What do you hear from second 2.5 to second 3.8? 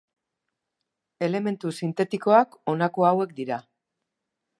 honako hauek dira.